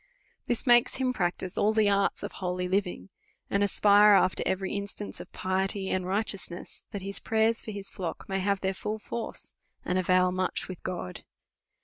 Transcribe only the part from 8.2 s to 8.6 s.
may